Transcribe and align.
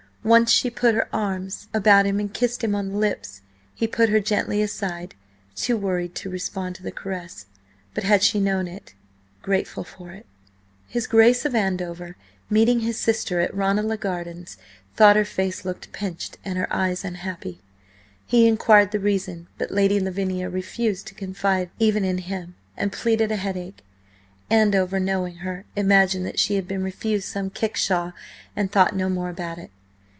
Once 0.23 0.51
she 0.51 0.69
put 0.69 0.93
her 0.93 1.09
arms 1.11 1.67
about 1.73 2.05
him 2.05 2.19
and 2.19 2.31
kissed 2.31 2.63
him 2.63 2.75
on 2.75 2.89
the 2.89 2.95
lips; 2.95 3.41
he 3.73 3.87
put 3.87 4.07
her 4.09 4.19
gently 4.19 4.61
aside, 4.61 5.15
too 5.55 5.75
worried 5.75 6.13
to 6.13 6.29
respond 6.29 6.75
to 6.75 6.83
the 6.83 6.91
caress, 6.91 7.47
but, 7.95 8.03
had 8.03 8.21
she 8.21 8.39
known 8.39 8.67
it–grateful 8.67 9.83
for 9.83 10.11
it. 10.11 10.23
His 10.87 11.07
Grace 11.07 11.43
of 11.43 11.55
Andover 11.55 12.15
meeting 12.51 12.81
his 12.81 12.99
sister 12.99 13.39
at 13.39 13.51
Ranelagh 13.51 13.97
Gardens, 13.99 14.57
thought 14.95 15.15
her 15.15 15.25
face 15.25 15.65
looked 15.65 15.91
pinched, 15.91 16.37
and 16.45 16.55
her 16.55 16.71
eyes 16.71 17.03
unhappy. 17.03 17.59
He 18.27 18.45
inquired 18.47 18.91
the 18.91 18.99
reason, 18.99 19.47
but 19.57 19.71
Lady 19.71 19.99
Lavinia 19.99 20.51
refused 20.51 21.07
to 21.07 21.15
confide 21.15 21.71
even 21.79 22.05
in 22.05 22.19
him, 22.19 22.53
and 22.77 22.91
pleaded 22.91 23.31
a 23.31 23.37
headache. 23.37 23.83
Andover, 24.51 24.99
knowing 24.99 25.37
her, 25.37 25.65
imagined 25.75 26.27
that 26.27 26.37
she 26.37 26.57
had 26.57 26.67
been 26.67 26.83
refused 26.83 27.27
some 27.27 27.49
kickshaw, 27.49 28.11
and 28.55 28.71
thought 28.71 28.95
no 28.95 29.09
more 29.09 29.29
about 29.29 29.57
it. 29.57 29.71